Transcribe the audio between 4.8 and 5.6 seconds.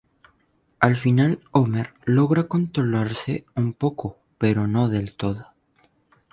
del todo.